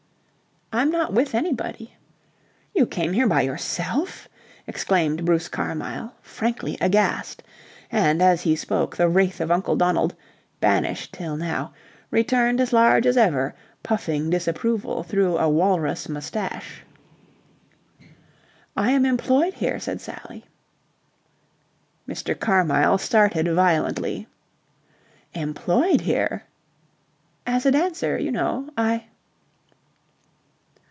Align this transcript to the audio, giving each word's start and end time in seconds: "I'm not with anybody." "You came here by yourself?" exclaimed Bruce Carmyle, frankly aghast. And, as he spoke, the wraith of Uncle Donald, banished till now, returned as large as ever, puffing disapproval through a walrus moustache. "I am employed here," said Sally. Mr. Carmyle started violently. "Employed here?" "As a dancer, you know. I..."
"I'm 0.73 0.89
not 0.89 1.11
with 1.11 1.35
anybody." 1.35 1.97
"You 2.73 2.85
came 2.85 3.11
here 3.11 3.27
by 3.27 3.41
yourself?" 3.41 4.29
exclaimed 4.65 5.25
Bruce 5.25 5.49
Carmyle, 5.49 6.13
frankly 6.21 6.77
aghast. 6.79 7.43
And, 7.91 8.21
as 8.21 8.43
he 8.43 8.55
spoke, 8.55 8.95
the 8.95 9.09
wraith 9.09 9.41
of 9.41 9.51
Uncle 9.51 9.75
Donald, 9.75 10.15
banished 10.61 11.11
till 11.11 11.35
now, 11.35 11.73
returned 12.09 12.61
as 12.61 12.71
large 12.71 13.05
as 13.05 13.17
ever, 13.17 13.53
puffing 13.83 14.29
disapproval 14.29 15.03
through 15.03 15.37
a 15.37 15.49
walrus 15.49 16.07
moustache. 16.07 16.83
"I 18.77 18.91
am 18.91 19.05
employed 19.05 19.55
here," 19.55 19.77
said 19.77 19.99
Sally. 19.99 20.45
Mr. 22.07 22.33
Carmyle 22.33 22.97
started 22.97 23.45
violently. 23.45 24.25
"Employed 25.33 25.99
here?" 25.99 26.43
"As 27.45 27.65
a 27.65 27.71
dancer, 27.71 28.17
you 28.17 28.31
know. 28.31 28.69
I..." 28.77 29.07